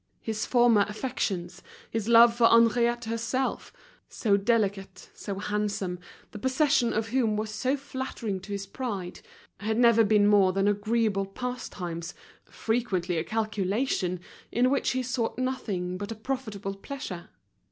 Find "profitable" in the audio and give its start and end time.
16.15-16.73